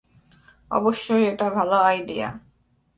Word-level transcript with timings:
অবশ্যই 0.71 1.23
এটা 1.27 1.47
ভালো 1.49 1.75
আইডিয়া। 1.89 2.29